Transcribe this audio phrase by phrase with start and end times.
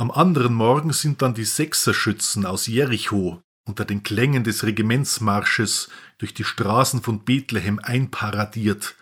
[0.00, 6.32] Am anderen Morgen sind dann die Sechserschützen aus Jericho unter den Klängen des Regimentsmarsches durch
[6.32, 8.94] die Straßen von Bethlehem einparadiert,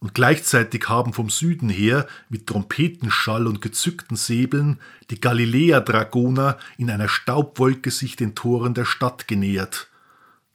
[0.00, 7.06] und gleichzeitig haben vom Süden her mit Trompetenschall und gezückten Säbeln die Galiläa-Dragoner in einer
[7.06, 9.91] Staubwolke sich den Toren der Stadt genähert.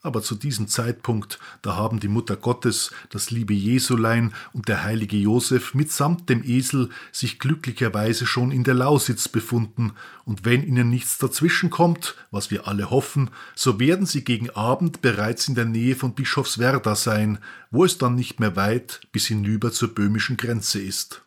[0.08, 5.18] Aber zu diesem Zeitpunkt, da haben die Mutter Gottes, das liebe Jesulein und der heilige
[5.18, 9.92] Josef mitsamt dem Esel sich glücklicherweise schon in der Lausitz befunden,
[10.24, 15.46] und wenn ihnen nichts dazwischenkommt, was wir alle hoffen, so werden sie gegen Abend bereits
[15.46, 17.38] in der Nähe von Bischofswerda sein,
[17.70, 21.20] wo es dann nicht mehr weit bis hinüber zur böhmischen Grenze ist.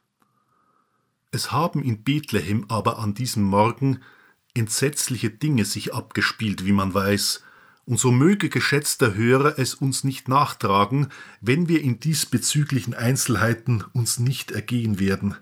[1.29, 3.99] Es haben in Bethlehem aber an diesem Morgen
[4.55, 7.43] entsetzliche Dinge sich abgespielt, wie man weiß,
[7.85, 11.07] und so möge geschätzter Hörer es uns nicht nachtragen,
[11.41, 15.35] wenn wir in diesbezüglichen Einzelheiten uns nicht ergehen werden.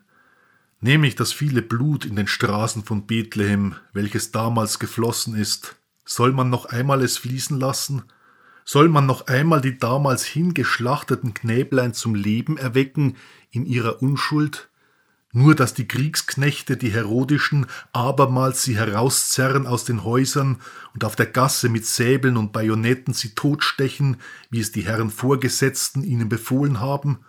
[0.81, 5.75] Nämlich das viele Blut in den Straßen von Bethlehem, welches damals geflossen ist.
[6.05, 8.03] Soll man noch einmal es fließen lassen?
[8.63, 13.17] Soll man noch einmal die damals hingeschlachteten Knäblein zum Leben erwecken
[13.51, 14.68] in ihrer Unschuld?
[15.31, 20.57] Nur dass die Kriegsknechte, die Herodischen, abermals sie herauszerren aus den Häusern
[20.93, 24.17] und auf der Gasse mit Säbeln und Bajonetten sie totstechen,
[24.49, 27.19] wie es die Herren Vorgesetzten ihnen befohlen haben?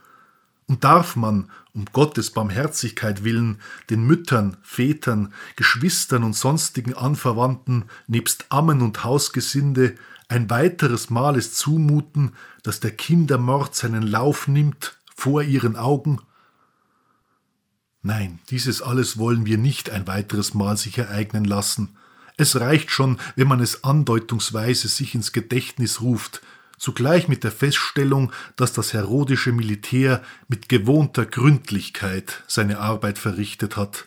[0.66, 3.58] Und darf man, um Gottes Barmherzigkeit willen,
[3.90, 9.96] den Müttern, Vätern, Geschwistern und sonstigen Anverwandten nebst Ammen und Hausgesinde
[10.28, 16.20] ein weiteres Mal es zumuten, dass der Kindermord seinen Lauf nimmt vor ihren Augen?
[18.02, 21.96] Nein, dieses alles wollen wir nicht ein weiteres Mal sich ereignen lassen.
[22.38, 26.40] Es reicht schon, wenn man es andeutungsweise sich ins Gedächtnis ruft,
[26.78, 34.06] zugleich mit der Feststellung, dass das herodische Militär mit gewohnter Gründlichkeit seine Arbeit verrichtet hat.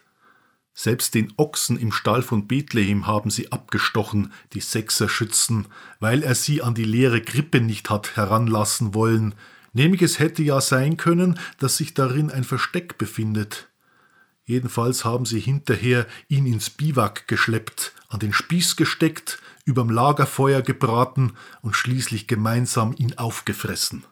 [0.73, 5.67] Selbst den Ochsen im Stall von Bethlehem haben sie abgestochen, die Sechserschützen,
[5.99, 9.36] weil er sie an die leere Krippe nicht hat heranlassen wollen,
[9.73, 13.70] nämlich es hätte ja sein können, dass sich darin ein Versteck befindet.
[14.45, 21.33] Jedenfalls haben sie hinterher ihn ins Biwak geschleppt, an den Spieß gesteckt, überm Lagerfeuer gebraten
[21.61, 24.03] und schließlich gemeinsam ihn aufgefressen.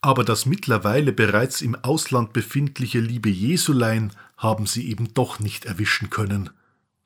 [0.00, 6.10] Aber das mittlerweile bereits im Ausland befindliche liebe Jesulein haben sie eben doch nicht erwischen
[6.10, 6.50] können,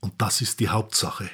[0.00, 1.28] und das ist die Hauptsache.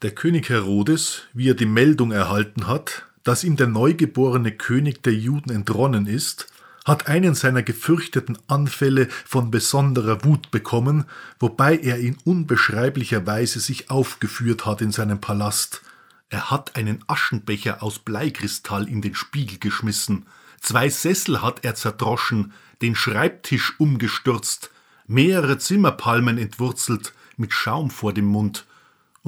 [0.00, 5.12] Der König Herodes, wie er die Meldung erhalten hat, dass ihm der neugeborene König der
[5.12, 6.46] Juden entronnen ist,
[6.88, 11.04] hat einen seiner gefürchteten Anfälle von besonderer Wut bekommen,
[11.38, 15.82] wobei er in unbeschreiblicher Weise sich aufgeführt hat in seinem Palast.
[16.30, 20.26] Er hat einen Aschenbecher aus Bleikristall in den Spiegel geschmissen,
[20.60, 24.70] zwei Sessel hat er zerdroschen, den Schreibtisch umgestürzt,
[25.06, 28.66] mehrere Zimmerpalmen entwurzelt, mit Schaum vor dem Mund,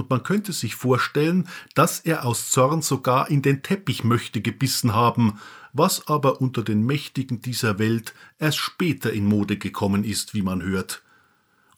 [0.01, 4.95] und man könnte sich vorstellen, dass er aus Zorn sogar in den Teppich möchte gebissen
[4.95, 5.39] haben,
[5.73, 10.63] was aber unter den Mächtigen dieser Welt erst später in Mode gekommen ist, wie man
[10.63, 11.03] hört.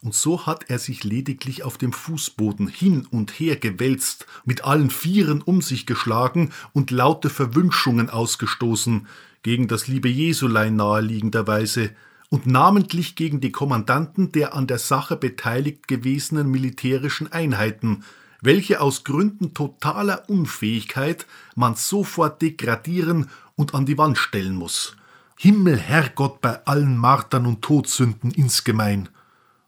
[0.02, 4.90] Und so hat er sich lediglich auf dem Fußboden hin und her gewälzt, mit allen
[4.90, 9.06] Vieren um sich geschlagen und laute Verwünschungen ausgestoßen,
[9.42, 11.90] gegen das liebe Jesulein naheliegenderweise,
[12.32, 18.04] und namentlich gegen die Kommandanten der an der Sache beteiligt gewesenen militärischen Einheiten,
[18.40, 21.26] welche aus Gründen totaler Unfähigkeit
[21.56, 24.96] man sofort degradieren und an die Wand stellen muss.
[25.36, 29.10] Himmel, Herrgott bei allen Martern und Todsünden insgemein.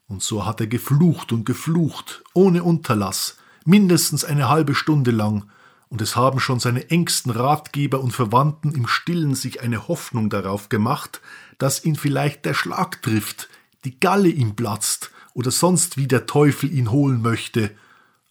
[0.07, 5.43] Und so hat er geflucht und geflucht, ohne Unterlass, mindestens eine halbe Stunde lang,
[5.89, 10.69] und es haben schon seine engsten Ratgeber und Verwandten im stillen sich eine Hoffnung darauf
[10.69, 11.21] gemacht,
[11.57, 13.49] dass ihn vielleicht der Schlag trifft,
[13.83, 17.71] die Galle ihm platzt oder sonst wie der Teufel ihn holen möchte,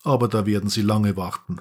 [0.03, 1.61] aber da werden sie lange warten.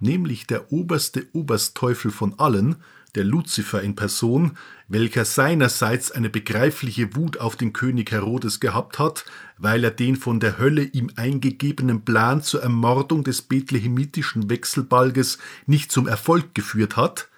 [0.00, 2.76] Nämlich der oberste Obersteufel von allen,
[3.16, 4.52] der Luzifer in Person,
[4.88, 9.24] welcher seinerseits eine begreifliche Wut auf den König Herodes gehabt hat,
[9.58, 15.90] weil er den von der Hölle ihm eingegebenen Plan zur Ermordung des bethlehemitischen Wechselbalges nicht
[15.90, 17.28] zum Erfolg geführt hat,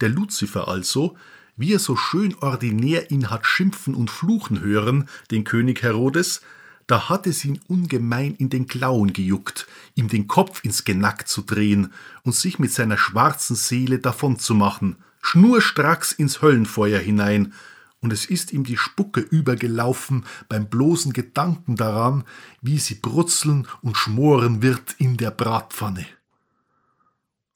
[0.00, 1.16] der Luzifer also,
[1.56, 6.42] wie er so schön ordinär ihn hat schimpfen und fluchen hören, den König Herodes,
[6.86, 11.42] da hat es ihn ungemein in den Klauen gejuckt, ihm den Kopf ins Genack zu
[11.42, 11.92] drehen
[12.22, 17.52] und sich mit seiner schwarzen Seele davonzumachen, schnurstracks ins Höllenfeuer hinein,
[18.00, 22.24] und es ist ihm die Spucke übergelaufen beim bloßen Gedanken daran,
[22.62, 26.06] wie sie brutzeln und schmoren wird in der Bratpfanne.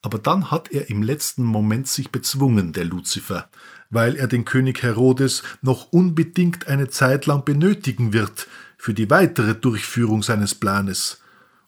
[0.02, 3.48] Aber dann hat er im letzten Moment sich bezwungen, der Luzifer,
[3.88, 9.54] weil er den König Herodes noch unbedingt eine Zeit lang benötigen wird, für die weitere
[9.54, 11.21] Durchführung seines Planes.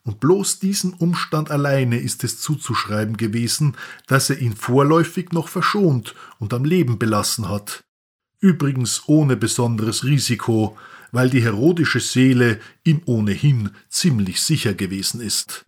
[0.04, 3.74] Und bloß diesen Umstand alleine ist es zuzuschreiben gewesen,
[4.06, 7.84] dass er ihn vorläufig noch verschont und am Leben belassen hat.
[8.38, 10.76] Übrigens ohne besonderes Risiko,
[11.10, 15.64] weil die herodische Seele ihm ohnehin ziemlich sicher gewesen ist.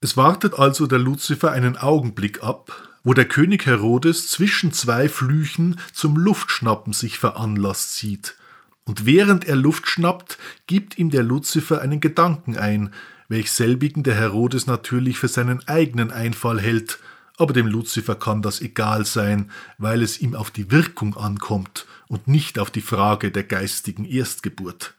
[0.00, 5.80] Es wartet also der Luzifer einen Augenblick ab, wo der König Herodes zwischen zwei Flüchen
[5.92, 8.36] zum Luftschnappen sich veranlasst sieht.
[8.84, 12.92] Und während er Luft schnappt, gibt ihm der Luzifer einen Gedanken ein,
[13.28, 16.98] welch selbigen der Herodes natürlich für seinen eigenen Einfall hält,
[17.36, 22.28] aber dem Luzifer kann das egal sein, weil es ihm auf die Wirkung ankommt und
[22.28, 24.94] nicht auf die Frage der geistigen Erstgeburt.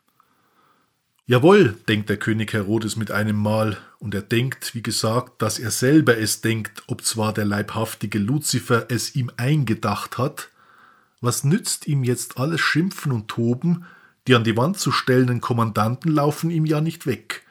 [1.27, 5.69] Jawohl, denkt der König Herodes mit einem Mal, und er denkt, wie gesagt, dass er
[5.69, 10.49] selber es denkt, ob zwar der leibhaftige Luzifer es ihm eingedacht hat,
[11.21, 13.85] was nützt ihm jetzt alles Schimpfen und Toben,
[14.27, 17.45] die an die Wand zu stellenden Kommandanten laufen ihm ja nicht weg.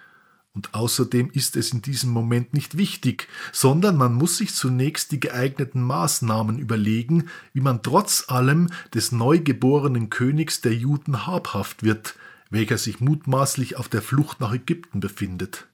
[0.52, 5.20] Und außerdem ist es in diesem Moment nicht wichtig, sondern man muss sich zunächst die
[5.20, 12.17] geeigneten Maßnahmen überlegen, wie man trotz allem des neugeborenen Königs der Juden habhaft wird,
[12.50, 15.69] welcher sich mutmaßlich auf der Flucht nach Ägypten befindet.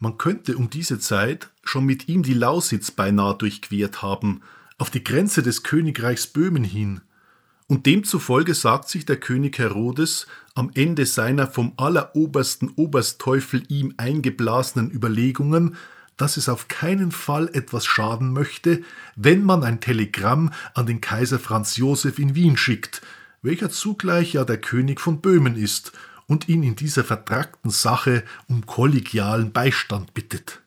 [0.00, 4.42] Man könnte um diese Zeit schon mit ihm die Lausitz beinahe durchquert haben,
[4.78, 7.00] auf die Grenze des Königreichs Böhmen hin,
[7.68, 14.90] und demzufolge sagt sich der König Herodes am Ende seiner vom allerobersten Obersteufel ihm eingeblasenen
[14.90, 15.76] Überlegungen,
[16.16, 18.82] dass es auf keinen Fall etwas schaden möchte,
[19.16, 23.02] wenn man ein Telegramm an den Kaiser Franz Josef in Wien schickt,
[23.42, 25.92] welcher zugleich ja der König von Böhmen ist
[26.26, 30.62] und ihn in dieser vertragten Sache um kollegialen Beistand bittet.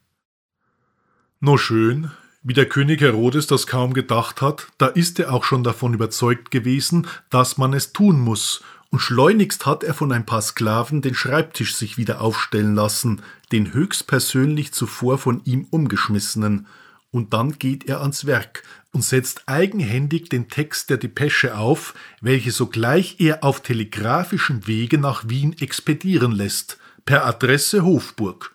[1.40, 2.12] No schön,
[2.44, 6.50] wie der König Herodes das kaum gedacht hat, da ist er auch schon davon überzeugt
[6.50, 11.16] gewesen, dass man es tun muss, und schleunigst hat er von ein paar Sklaven den
[11.16, 13.22] Schreibtisch sich wieder aufstellen lassen,
[13.52, 16.68] den höchstpersönlich zuvor von ihm umgeschmissenen,
[17.12, 22.52] und dann geht er ans Werk und setzt eigenhändig den Text der Depesche auf, welche
[22.52, 28.54] sogleich er auf telegraphischem Wege nach Wien expedieren lässt, per Adresse Hofburg,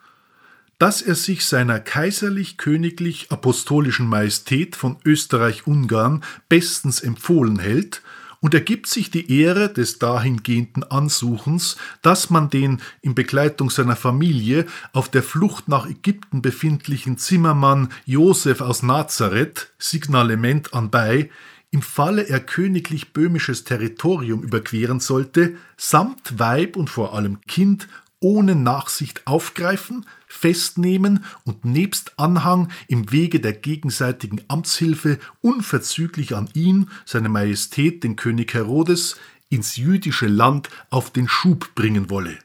[0.78, 8.02] dass er sich seiner kaiserlich-königlich-apostolischen Majestät von Österreich-Ungarn bestens empfohlen hält
[8.40, 13.96] und er gibt sich die Ehre des dahingehenden Ansuchens, dass man den in Begleitung seiner
[13.96, 21.30] Familie auf der Flucht nach Ägypten befindlichen Zimmermann Josef aus Nazareth, Signalement anbei,
[21.70, 27.88] im Falle er königlich böhmisches Territorium überqueren sollte, samt Weib und vor allem Kind
[28.20, 36.90] ohne Nachsicht aufgreifen, festnehmen und nebst Anhang im Wege der gegenseitigen Amtshilfe unverzüglich an ihn,
[37.04, 39.16] seine Majestät, den König Herodes,
[39.48, 42.38] ins jüdische Land auf den Schub bringen wolle.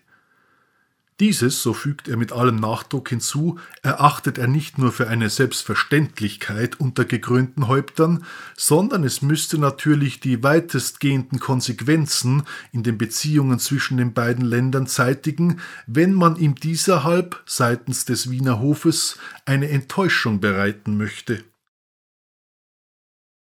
[1.22, 6.80] Dieses, so fügt er mit allem Nachdruck hinzu, erachtet er nicht nur für eine Selbstverständlichkeit
[6.80, 8.26] unter gekrönten Häuptern,
[8.58, 12.42] sondern es müsste natürlich die weitestgehenden Konsequenzen
[12.72, 18.60] in den Beziehungen zwischen den beiden Ländern zeitigen, wenn man ihm dieserhalb seitens des Wiener
[18.60, 21.44] Hofes eine Enttäuschung bereiten möchte.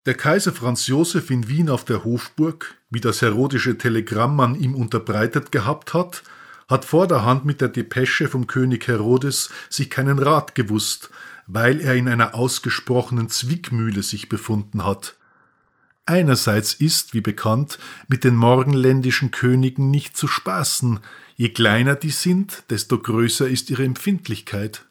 [0.05, 4.73] Der Kaiser Franz Josef in Wien auf der Hofburg, wie das herodische Telegramm man ihm
[4.73, 6.23] unterbreitet gehabt hat,
[6.67, 11.09] hat vorderhand mit der Depesche vom König Herodes sich keinen Rat gewusst,
[11.45, 15.15] weil er in einer ausgesprochenen Zwickmühle sich befunden hat.
[16.05, 21.01] Einerseits ist, wie bekannt, mit den morgenländischen Königen nicht zu spaßen,
[21.35, 24.86] je kleiner die sind, desto größer ist ihre Empfindlichkeit.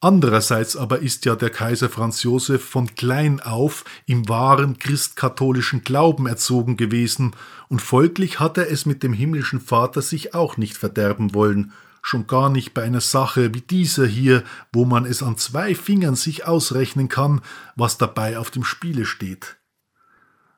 [0.00, 6.26] Andererseits aber ist ja der Kaiser Franz Josef von klein auf im wahren christkatholischen Glauben
[6.26, 7.34] erzogen gewesen,
[7.68, 11.72] und folglich hat er es mit dem himmlischen Vater sich auch nicht verderben wollen,
[12.02, 16.14] schon gar nicht bei einer Sache wie dieser hier, wo man es an zwei Fingern
[16.14, 17.40] sich ausrechnen kann,
[17.74, 19.56] was dabei auf dem Spiele steht.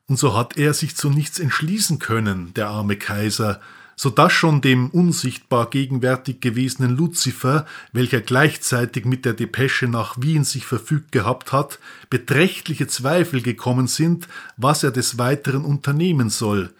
[0.06, 3.60] Und so hat er sich zu nichts entschließen können, der arme Kaiser,
[4.00, 10.44] so dass schon dem unsichtbar gegenwärtig gewesenen Luzifer, welcher gleichzeitig mit der Depesche nach Wien
[10.44, 16.72] sich verfügt gehabt hat, beträchtliche Zweifel gekommen sind, was er des Weiteren unternehmen soll.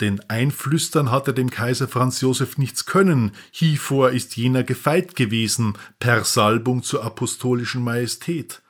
[0.00, 5.74] Denn einflüstern hat er dem Kaiser Franz Josef nichts können, hievor ist jener gefeit gewesen,
[6.00, 8.62] per Salbung zur apostolischen Majestät.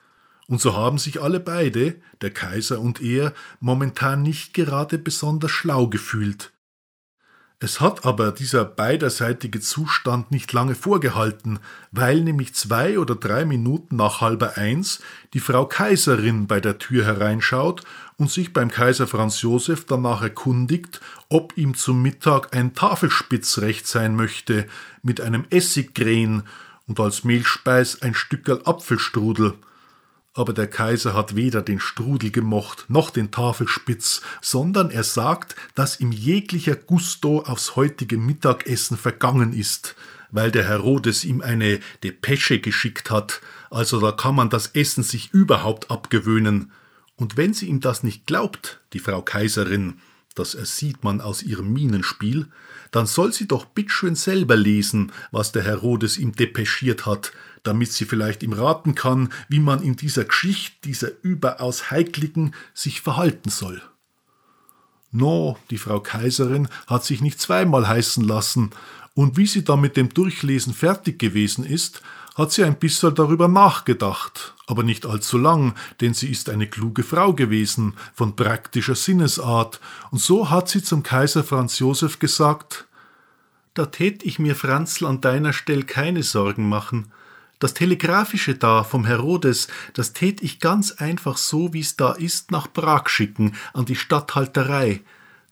[0.48, 5.86] Und so haben sich alle beide, der Kaiser und er, momentan nicht gerade besonders schlau
[5.86, 6.50] gefühlt.
[7.58, 11.58] Es hat aber dieser beiderseitige Zustand nicht lange vorgehalten,
[11.90, 15.00] weil nämlich zwei oder drei Minuten nach halber eins
[15.32, 17.82] die Frau Kaiserin bei der Tür hereinschaut
[18.18, 23.86] und sich beim Kaiser Franz Josef danach erkundigt, ob ihm zum Mittag ein Tafelspitz recht
[23.86, 24.66] sein möchte,
[25.02, 26.42] mit einem Essiggrähen
[26.86, 29.54] und als Mehlspeis ein Stückerl Apfelstrudel
[30.36, 35.98] aber der Kaiser hat weder den Strudel gemocht noch den Tafelspitz, sondern er sagt, dass
[35.98, 39.96] ihm jeglicher Gusto aufs heutige Mittagessen vergangen ist,
[40.30, 43.40] weil der Herodes ihm eine Depesche geschickt hat,
[43.70, 46.70] also da kann man das Essen sich überhaupt abgewöhnen.
[47.16, 49.94] Und wenn sie ihm das nicht glaubt, die Frau Kaiserin,
[50.36, 52.46] das ersieht man aus ihrem Minenspiel,
[52.92, 58.04] dann soll sie doch bitteschön selber lesen, was der Herodes ihm depeschiert hat, damit sie
[58.04, 63.82] vielleicht ihm raten kann, wie man in dieser Geschichte, dieser überaus heikligen, sich verhalten soll.
[65.10, 68.70] No, die Frau Kaiserin hat sich nicht zweimal heißen lassen,
[69.14, 72.02] und wie sie da mit dem Durchlesen fertig gewesen ist,
[72.36, 77.02] hat sie ein bisschen darüber nachgedacht, aber nicht allzu lang, denn sie ist eine kluge
[77.02, 82.86] Frau gewesen, von praktischer Sinnesart, und so hat sie zum Kaiser Franz Josef gesagt,
[83.74, 87.10] da tät ich mir Franzl an deiner Stelle keine Sorgen machen,
[87.58, 92.70] das Telegraphische da vom Herodes, das tät ich ganz einfach so, wie's da ist, nach
[92.70, 95.00] Prag schicken, an die Statthalterei.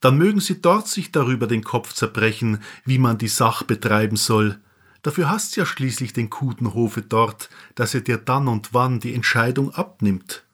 [0.00, 4.58] Dann mögen sie dort sich darüber den Kopf zerbrechen, wie man die Sach betreiben soll.
[5.04, 9.70] Dafür hast ja schließlich den Kutenhofe dort, dass er dir dann und wann die Entscheidung
[9.74, 10.44] abnimmt.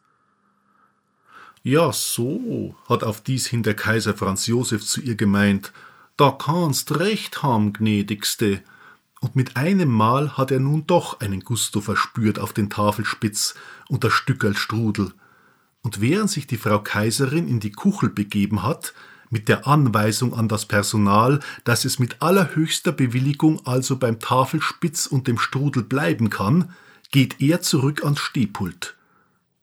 [1.63, 5.73] Ja, so, hat auf dies hin der Kaiser Franz Josef zu ihr gemeint.
[6.17, 8.61] Da kannst recht haben, gnädigste
[9.21, 13.55] und mit einem Mal hat er nun doch einen Gusto verspürt auf den Tafelspitz
[13.89, 15.13] und das Stück als Strudel.
[15.83, 18.95] Und während sich die Frau Kaiserin in die Kuchel begeben hat,
[19.31, 25.29] mit der Anweisung an das Personal, dass es mit allerhöchster Bewilligung also beim Tafelspitz und
[25.29, 26.73] dem Strudel bleiben kann,
[27.11, 28.97] geht er zurück ans Stehpult.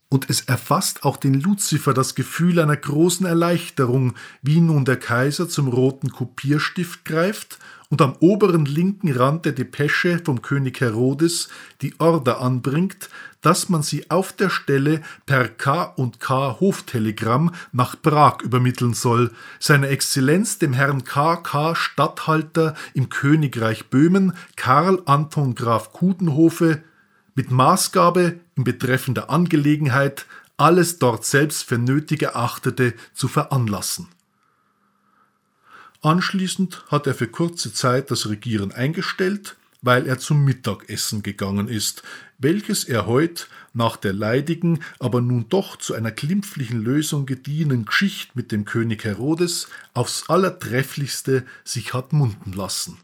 [0.10, 5.50] Und es erfasst auch den Luzifer das Gefühl einer großen Erleichterung, wie nun der Kaiser
[5.50, 7.60] zum roten Kopierstift greift
[7.90, 11.50] und am oberen linken Rand der Depesche vom König Herodes
[11.82, 13.10] die Order anbringt,
[13.42, 19.32] dass man sie auf der Stelle per K und K Hoftelegramm nach Prag übermitteln soll,
[19.60, 21.38] seiner Exzellenz dem Herrn K.
[21.38, 21.76] K.
[21.76, 26.82] Statthalter im Königreich Böhmen, Karl Anton Graf Kudenhofe,
[27.38, 30.26] mit Maßgabe in betreffender Angelegenheit
[30.58, 34.08] alles dort selbst für nötig erachtete zu veranlassen.
[36.02, 42.02] Anschließend hat er für kurze Zeit das Regieren eingestellt, weil er zum Mittagessen gegangen ist,
[42.40, 48.32] welches er heut nach der leidigen, aber nun doch zu einer glimpflichen Lösung gediehenen Geschichte
[48.34, 52.98] mit dem König Herodes aufs allertrefflichste sich hat munden lassen.